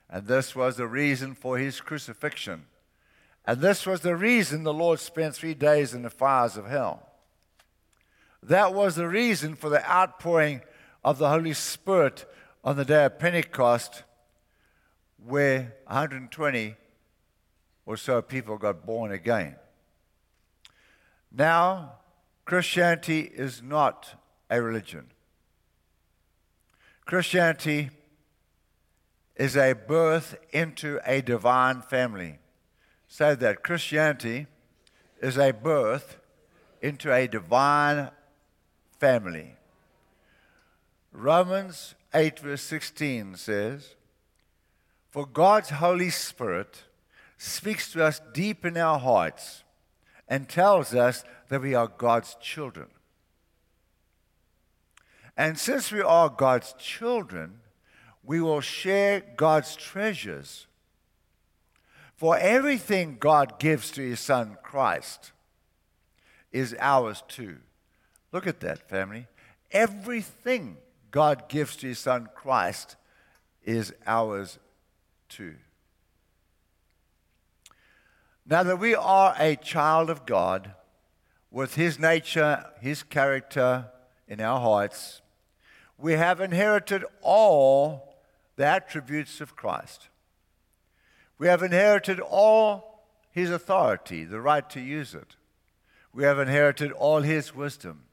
And 0.09 0.27
this 0.27 0.57
was 0.57 0.77
the 0.77 0.87
reason 0.87 1.35
for 1.35 1.59
his 1.59 1.81
crucifixion. 1.81 2.67
And 3.45 3.61
this 3.61 3.87
was 3.87 4.01
the 4.01 4.17
reason 4.17 4.63
the 4.63 4.73
Lord 4.73 5.01
spent 5.01 5.35
three 5.35 5.55
days 5.55 5.95
in 5.95 6.03
the 6.03 6.11
fires 6.11 6.57
of 6.57 6.67
hell. 6.67 7.09
That 8.43 8.75
was 8.75 8.95
the 8.95 9.09
reason 9.09 9.55
for 9.55 9.69
the 9.69 9.89
outpouring 9.89 10.63
of 11.05 11.19
the 11.19 11.29
Holy 11.29 11.53
Spirit 11.53 12.25
on 12.65 12.77
the 12.77 12.85
day 12.85 13.05
of 13.05 13.19
Pentecost, 13.19 14.05
where 15.25 15.75
120 15.87 16.77
or 17.87 17.97
so 17.97 18.23
people 18.23 18.59
got 18.59 18.87
born 18.87 19.11
again. 19.11 19.57
Now, 21.31 21.95
Christianity 22.45 23.21
is 23.21 23.63
not 23.63 24.21
a 24.51 24.61
religion. 24.61 25.07
Christianity 27.05 27.91
is 29.37 29.57
a 29.57 29.73
birth 29.73 30.37
into 30.53 31.01
a 31.05 31.21
divine 31.23 31.81
family. 31.81 32.39
Say 33.15 33.35
that 33.35 33.63
Christianity 33.63 34.47
is 35.21 35.37
a 35.37 35.53
birth 35.53 36.17
into 36.81 37.13
a 37.13 37.27
divine 37.27 38.09
family. 38.99 39.57
Romans 41.13 41.95
8, 42.15 42.39
verse 42.39 42.63
16 42.63 43.35
says, 43.35 43.97
For 45.11 45.27
God's 45.27 45.69
Holy 45.69 46.09
Spirit 46.09 46.85
speaks 47.37 47.93
to 47.93 48.03
us 48.03 48.23
deep 48.33 48.65
in 48.65 48.79
our 48.79 48.99
hearts 48.99 49.63
and 50.27 50.49
tells 50.49 50.95
us 50.95 51.23
that 51.51 51.61
we 51.61 51.75
are 51.75 51.89
God's 51.89 52.35
children. 52.41 52.87
And 55.37 55.59
since 55.59 55.93
we 55.93 56.01
are 56.01 56.31
God's 56.31 56.75
children, 56.79 57.61
we 58.25 58.41
will 58.41 58.63
share 58.63 59.21
God's 59.37 59.77
treasures. 59.77 60.67
For 62.23 62.39
everything 62.39 63.17
God 63.19 63.59
gives 63.59 63.91
to 63.91 64.01
his 64.01 64.21
son 64.21 64.57
Christ 64.63 65.33
is 66.53 66.73
ours 66.79 67.25
too. 67.27 67.57
Look 68.31 68.47
at 68.47 68.61
that, 68.61 68.89
family. 68.89 69.27
Everything 69.73 70.77
God 71.11 71.49
gives 71.49 71.75
to 71.79 71.89
his 71.89 71.99
son 71.99 72.29
Christ 72.33 72.95
is 73.65 73.93
ours 74.07 74.61
too. 75.29 75.57
Now 78.47 78.63
that 78.63 78.79
we 78.79 78.95
are 78.95 79.35
a 79.37 79.57
child 79.57 80.09
of 80.09 80.25
God, 80.25 80.77
with 81.51 81.75
His 81.75 81.99
nature, 81.99 82.67
His 82.81 83.03
character 83.03 83.87
in 84.29 84.41
our 84.41 84.61
hearts, 84.61 85.23
we 85.99 86.13
have 86.13 86.41
inherited 86.41 87.05
all 87.21 88.15
the 88.55 88.65
attributes 88.65 89.41
of 89.41 89.57
Christ. 89.57 90.09
We 91.43 91.49
have 91.49 91.65
inherited 91.65 92.21
all 92.21 93.03
His 93.33 93.51
authority, 93.51 94.25
the 94.25 94.41
right 94.41 94.71
to 94.71 94.81
use 94.81 95.13
it. 95.13 95.35
We 96.15 96.23
have 96.23 96.39
inherited 96.39 96.93
all 96.93 97.23
His 97.23 97.53
wisdom, 97.53 98.05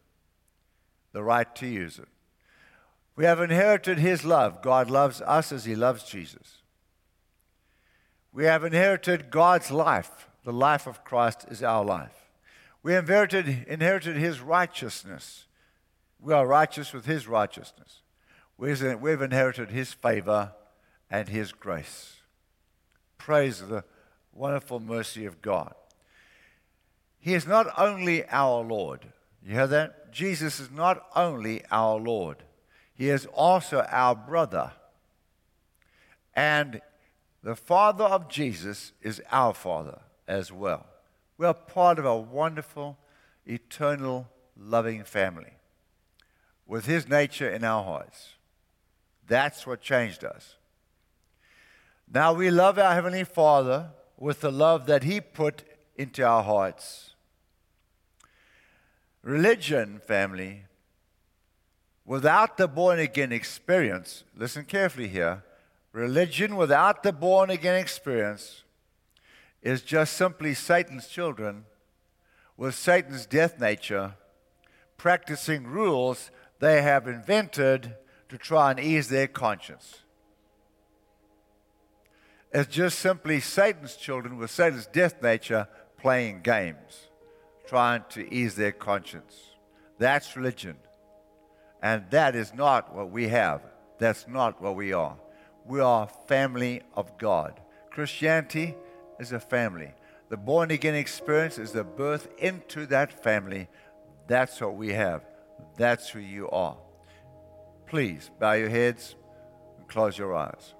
the 1.12 1.22
right 1.22 1.54
to 1.58 1.68
use 1.68 2.00
it. 2.00 2.08
We 3.16 3.26
have 3.26 3.40
inherited 3.40 4.00
His 4.00 4.26
love. 4.26 4.64
God 4.64 4.90
loves 4.90 5.22
us 5.22 5.52
as 5.52 5.66
He 5.66 5.76
loves 5.76 6.06
Jesus. 6.06 6.64
We 8.34 8.46
have 8.46 8.64
inherited 8.64 9.30
God's 9.30 9.70
life. 9.70 10.28
The 10.44 10.52
life 10.52 10.88
of 10.88 11.04
Christ 11.04 11.46
is 11.52 11.62
our 11.62 11.86
life. 11.86 12.32
We 12.82 12.96
inherited, 12.96 13.64
inherited 13.68 14.18
His 14.18 14.42
righteousness. 14.42 15.46
We 16.20 16.34
are 16.34 16.48
righteous 16.48 16.94
with 16.94 17.06
His 17.06 17.28
righteousness. 17.28 18.02
We've 18.58 19.22
inherited 19.22 19.70
His 19.70 19.94
favor 19.94 20.54
and 21.12 21.30
His 21.30 21.52
grace. 21.52 22.16
Praise 23.20 23.60
the 23.60 23.84
wonderful 24.34 24.80
mercy 24.80 25.26
of 25.26 25.44
God. 25.44 25.76
He 27.20 27.36
is 27.36 27.46
not 27.46 27.68
only 27.78 28.26
our 28.30 28.64
Lord. 28.64 29.06
You 29.46 29.54
hear 29.54 29.68
that? 29.68 30.12
Jesus 30.12 30.60
is 30.60 30.72
not 30.72 31.06
only 31.16 31.62
our 31.70 32.00
Lord, 32.00 32.38
He 32.96 33.10
is 33.10 33.28
also 33.28 33.86
our 33.92 34.16
brother. 34.16 34.72
And 36.34 36.82
the 37.44 37.56
Father 37.56 38.06
of 38.06 38.30
Jesus 38.30 38.94
is 39.02 39.22
our 39.32 39.54
Father 39.54 40.00
as 40.28 40.52
well. 40.52 40.88
We 41.38 41.46
are 41.46 41.54
part 41.54 42.00
of 42.00 42.06
a 42.06 42.18
wonderful, 42.18 42.98
eternal, 43.46 44.28
loving 44.58 45.04
family 45.04 45.54
with 46.66 46.86
His 46.86 47.08
nature 47.08 47.50
in 47.50 47.64
our 47.64 47.84
hearts. 47.84 48.36
That's 49.28 49.68
what 49.68 49.82
changed 49.82 50.24
us. 50.24 50.56
Now 52.12 52.34
we 52.34 52.50
love 52.50 52.80
our 52.80 52.94
Heavenly 52.94 53.24
Father 53.24 53.92
with 54.18 54.42
the 54.42 54.52
love 54.52 54.86
that 54.88 55.04
He 55.04 55.22
put 55.22 55.64
into 55.96 56.24
our 56.24 56.44
hearts. 56.44 57.14
Religion, 59.22 60.02
family, 60.08 60.64
without 62.06 62.58
the 62.58 62.68
born 62.68 63.00
again 63.00 63.32
experience, 63.32 64.24
listen 64.36 64.66
carefully 64.66 65.08
here 65.08 65.44
Religion 65.92 66.56
without 66.56 67.02
the 67.02 67.12
born 67.12 67.50
again 67.50 67.76
experience 67.76 68.64
is 69.62 69.82
just 69.82 70.14
simply 70.14 70.54
Satan's 70.54 71.08
children 71.08 71.66
with 72.56 72.76
Satan's 72.76 73.26
death 73.26 73.60
nature 73.60 74.14
practicing 74.98 75.66
rules 75.66 76.30
they 76.60 76.82
have 76.82 77.08
invented 77.08 77.96
to 78.28 78.38
try 78.38 78.70
and 78.70 78.80
ease 78.80 79.10
their 79.10 79.28
conscience. 79.28 80.04
Is 82.52 82.68
just 82.68 83.00
simply 83.00 83.40
Satan's 83.40 83.96
children 83.96 84.38
with 84.38 84.52
Satan's 84.52 84.88
death 84.88 85.22
nature 85.22 85.68
playing 85.98 86.42
games, 86.42 87.10
trying 87.68 88.04
to 88.10 88.34
ease 88.34 88.56
their 88.56 88.72
conscience. 88.72 89.36
That's 89.98 90.36
religion. 90.36 90.78
And 91.82 92.10
that 92.10 92.36
is 92.36 92.54
not 92.54 92.96
what 92.96 93.12
we 93.12 93.28
have. 93.28 93.62
That's 94.00 94.28
not 94.28 94.62
what 94.62 94.76
we 94.76 94.94
are. 94.94 95.18
We 95.66 95.80
are 95.80 96.10
family 96.28 96.82
of 96.96 97.18
God. 97.18 97.60
Christianity 97.92 98.76
is 99.20 99.32
a 99.32 99.40
family. 99.40 99.94
The 100.30 100.38
born 100.38 100.72
again 100.72 100.96
experience 100.96 101.58
is 101.58 101.72
the 101.72 101.84
birth 101.84 102.28
into 102.38 102.86
that 102.88 103.24
family. 103.24 103.68
That's 104.28 104.60
what 104.62 104.76
we 104.76 104.90
have. 104.94 105.24
That's 105.78 106.10
who 106.10 106.20
you 106.20 106.50
are. 106.50 106.78
Please 107.88 108.30
bow 108.40 108.54
your 108.54 108.70
heads 108.70 109.16
and 109.78 109.88
close 109.88 110.18
your 110.18 110.36
eyes. 110.36 110.74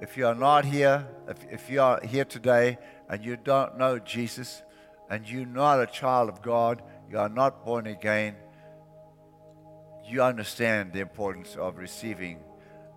If 0.00 0.16
you 0.16 0.26
are 0.26 0.34
not 0.34 0.64
here, 0.64 1.06
if, 1.26 1.36
if 1.50 1.70
you 1.70 1.80
are 1.80 2.00
here 2.04 2.24
today 2.24 2.78
and 3.08 3.24
you 3.24 3.36
don't 3.36 3.76
know 3.76 3.98
Jesus 3.98 4.62
and 5.10 5.28
you're 5.28 5.46
not 5.46 5.80
a 5.80 5.86
child 5.86 6.28
of 6.28 6.40
God, 6.40 6.82
you 7.10 7.18
are 7.18 7.28
not 7.28 7.64
born 7.64 7.86
again, 7.86 8.36
you 10.06 10.22
understand 10.22 10.92
the 10.92 11.00
importance 11.00 11.56
of 11.56 11.78
receiving 11.78 12.38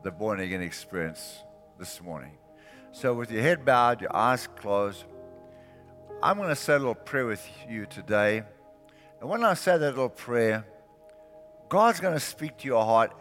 the 0.03 0.11
born 0.11 0.39
again 0.39 0.61
experience 0.61 1.39
this 1.79 2.01
morning. 2.01 2.37
So, 2.91 3.13
with 3.13 3.31
your 3.31 3.41
head 3.41 3.65
bowed, 3.65 4.01
your 4.01 4.15
eyes 4.15 4.47
closed, 4.57 5.05
I'm 6.21 6.37
going 6.37 6.49
to 6.49 6.55
say 6.55 6.73
a 6.73 6.77
little 6.77 6.93
prayer 6.93 7.25
with 7.25 7.47
you 7.67 7.85
today. 7.85 8.43
And 9.19 9.29
when 9.29 9.43
I 9.43 9.55
say 9.55 9.77
that 9.77 9.91
little 9.91 10.09
prayer, 10.09 10.65
God's 11.67 11.99
going 11.99 12.13
to 12.13 12.19
speak 12.19 12.57
to 12.59 12.67
your 12.67 12.83
heart 12.85 13.11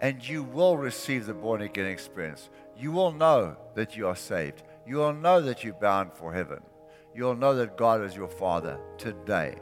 and 0.00 0.26
you 0.26 0.42
will 0.42 0.76
receive 0.76 1.26
the 1.26 1.34
born 1.34 1.60
again 1.60 1.86
experience. 1.86 2.48
You 2.80 2.92
will 2.92 3.12
know 3.12 3.56
that 3.74 3.94
you 3.94 4.06
are 4.06 4.16
saved. 4.16 4.62
You 4.86 4.96
will 4.96 5.12
know 5.12 5.42
that 5.42 5.62
you're 5.62 5.74
bound 5.74 6.14
for 6.14 6.32
heaven. 6.32 6.60
You'll 7.14 7.36
know 7.36 7.54
that 7.56 7.76
God 7.76 8.02
is 8.02 8.16
your 8.16 8.28
Father 8.28 8.80
today. 8.96 9.56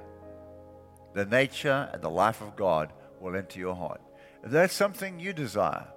The 1.14 1.26
nature 1.26 1.90
and 1.92 2.00
the 2.00 2.10
life 2.10 2.40
of 2.40 2.54
God 2.54 2.92
will 3.20 3.34
enter 3.34 3.58
your 3.58 3.74
heart. 3.74 4.00
If 4.44 4.52
that's 4.52 4.72
something 4.72 5.18
you 5.18 5.32
desire, 5.32 5.88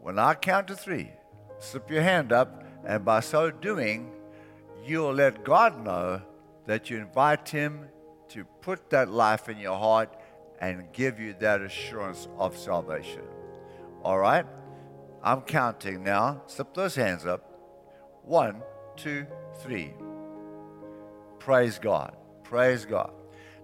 when 0.00 0.18
I 0.18 0.32
count 0.32 0.68
to 0.68 0.76
three, 0.76 1.10
slip 1.58 1.90
your 1.90 2.02
hand 2.02 2.32
up, 2.32 2.64
and 2.86 3.04
by 3.04 3.20
so 3.20 3.50
doing, 3.50 4.10
you'll 4.82 5.12
let 5.12 5.44
God 5.44 5.84
know 5.84 6.22
that 6.64 6.88
you 6.88 6.96
invite 6.96 7.50
Him 7.50 7.86
to 8.30 8.44
put 8.62 8.88
that 8.90 9.10
life 9.10 9.50
in 9.50 9.58
your 9.58 9.76
heart 9.76 10.16
and 10.58 10.90
give 10.94 11.20
you 11.20 11.34
that 11.40 11.60
assurance 11.60 12.28
of 12.38 12.56
salvation. 12.56 13.22
All 14.02 14.18
right? 14.18 14.46
I'm 15.22 15.42
counting 15.42 16.02
now. 16.02 16.42
Slip 16.46 16.74
those 16.74 16.94
hands 16.94 17.26
up. 17.26 17.44
One, 18.22 18.62
two, 18.96 19.26
three. 19.62 19.92
Praise 21.38 21.78
God. 21.78 22.16
Praise 22.44 22.84
God. 22.84 23.12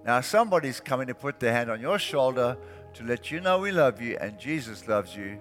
Now, 0.05 0.21
somebody's 0.21 0.81
coming 0.81 1.09
to 1.09 1.15
put 1.15 1.41
their 1.41 1.53
hand 1.53 1.71
on 1.71 1.81
your 1.81 1.99
shoulder 1.99 2.57
to 2.95 3.05
let 3.05 3.31
you 3.31 3.41
know 3.41 3.59
we 3.59 3.73
love 3.73 4.01
you 4.01 4.17
and 4.21 4.39
Jesus 4.39 4.87
loves 4.89 5.15
you 5.17 5.39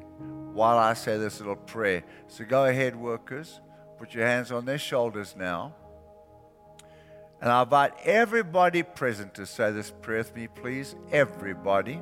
while 0.54 0.78
I 0.78 0.94
say 0.94 1.18
this 1.18 1.40
little 1.40 1.56
prayer. 1.56 2.04
So 2.28 2.46
go 2.46 2.66
ahead, 2.66 2.96
workers. 2.96 3.60
Put 3.98 4.14
your 4.14 4.26
hands 4.26 4.52
on 4.52 4.66
their 4.66 4.78
shoulders 4.78 5.36
now. 5.38 5.76
And 7.42 7.52
I 7.52 7.64
invite 7.64 7.94
everybody 8.04 8.82
present 8.82 9.34
to 9.36 9.46
say 9.46 9.72
this 9.72 9.92
prayer 9.92 10.20
with 10.20 10.36
me, 10.36 10.48
please. 10.48 10.96
Everybody. 11.12 12.02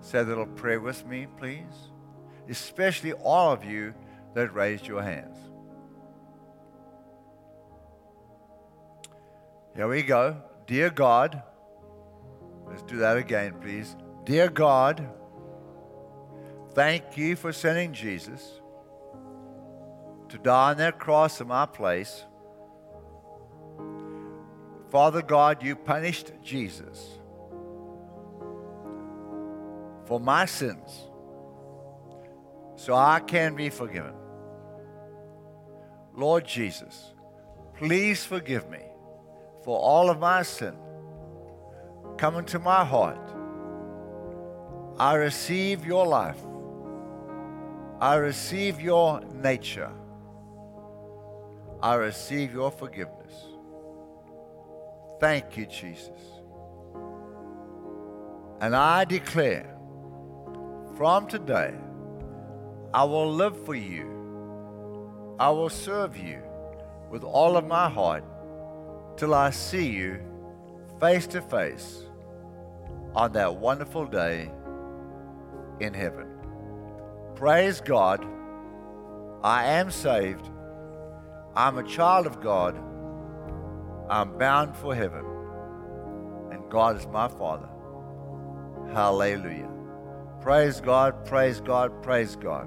Say 0.00 0.22
the 0.22 0.30
little 0.30 0.46
prayer 0.46 0.80
with 0.80 1.06
me, 1.06 1.26
please. 1.36 1.91
Especially 2.48 3.12
all 3.12 3.52
of 3.52 3.64
you 3.64 3.94
that 4.34 4.54
raised 4.54 4.86
your 4.86 5.02
hands. 5.02 5.36
Here 9.74 9.88
we 9.88 10.02
go. 10.02 10.36
Dear 10.66 10.90
God, 10.90 11.42
let's 12.66 12.82
do 12.82 12.98
that 12.98 13.16
again, 13.16 13.54
please. 13.60 13.96
Dear 14.24 14.48
God, 14.48 15.08
thank 16.74 17.16
you 17.16 17.36
for 17.36 17.52
sending 17.52 17.92
Jesus 17.92 18.60
to 20.28 20.38
die 20.38 20.70
on 20.70 20.78
that 20.78 20.98
cross 20.98 21.40
in 21.40 21.48
my 21.48 21.66
place. 21.66 22.24
Father 24.90 25.22
God, 25.22 25.62
you 25.62 25.74
punished 25.74 26.32
Jesus 26.42 27.18
for 30.04 30.20
my 30.20 30.44
sins 30.44 31.08
so 32.84 32.96
I 32.96 33.20
can 33.20 33.54
be 33.54 33.70
forgiven. 33.70 34.12
Lord 36.16 36.44
Jesus, 36.44 37.12
please 37.74 38.24
forgive 38.24 38.68
me 38.68 38.80
for 39.62 39.78
all 39.78 40.10
of 40.10 40.18
my 40.18 40.42
sin. 40.42 40.74
Come 42.18 42.38
into 42.38 42.58
my 42.58 42.84
heart. 42.84 43.20
I 44.98 45.14
receive 45.14 45.86
your 45.86 46.04
life. 46.04 46.40
I 48.00 48.16
receive 48.16 48.80
your 48.80 49.20
nature. 49.32 49.92
I 51.80 51.94
receive 51.94 52.52
your 52.52 52.72
forgiveness. 52.72 53.32
Thank 55.20 55.56
you, 55.56 55.66
Jesus. 55.66 56.20
And 58.60 58.74
I 58.74 59.04
declare 59.04 59.72
from 60.96 61.28
today, 61.28 61.74
I 62.94 63.04
will 63.04 63.32
live 63.32 63.64
for 63.64 63.74
you. 63.74 65.36
I 65.38 65.50
will 65.50 65.70
serve 65.70 66.16
you 66.16 66.42
with 67.10 67.24
all 67.24 67.56
of 67.56 67.66
my 67.66 67.88
heart 67.88 68.24
till 69.16 69.34
I 69.34 69.50
see 69.50 69.88
you 69.88 70.20
face 71.00 71.26
to 71.28 71.42
face 71.42 72.02
on 73.14 73.32
that 73.32 73.56
wonderful 73.56 74.06
day 74.06 74.50
in 75.80 75.94
heaven. 75.94 76.26
Praise 77.34 77.80
God. 77.80 78.26
I 79.42 79.64
am 79.64 79.90
saved 79.90 80.48
I'm 81.54 81.76
a 81.76 81.82
child 81.82 82.26
of 82.26 82.40
God. 82.40 82.78
I'm 84.08 84.38
bound 84.38 84.74
for 84.74 84.94
heaven. 84.94 85.24
And 86.50 86.70
God 86.70 86.96
is 86.96 87.06
my 87.06 87.28
Father. 87.28 87.68
Hallelujah. 88.94 89.68
Praise 90.40 90.80
God, 90.80 91.26
praise 91.26 91.60
God, 91.60 92.02
praise 92.02 92.36
God. 92.36 92.66